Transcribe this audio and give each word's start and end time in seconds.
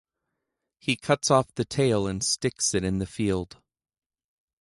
He 0.79 0.95
cuts 0.95 1.29
off 1.29 1.53
the 1.53 1.63
tail 1.63 2.07
and 2.07 2.23
sticks 2.23 2.73
it 2.73 2.83
in 2.83 2.97
the 2.97 3.05
field. 3.05 3.61